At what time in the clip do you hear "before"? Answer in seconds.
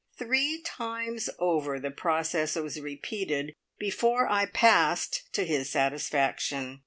3.77-4.27